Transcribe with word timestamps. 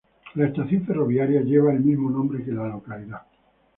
La 0.33 0.47
estación 0.47 0.83
ferroviaria 0.83 1.41
lleva 1.41 1.71
el 1.71 1.81
mismo 1.81 2.09
nombre 2.09 2.43
que 2.43 2.51
la 2.51 2.67
localidad. 2.67 3.21